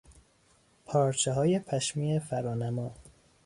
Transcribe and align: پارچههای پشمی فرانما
پارچههای 0.85 1.59
پشمی 1.59 2.19
فرانما 2.19 2.91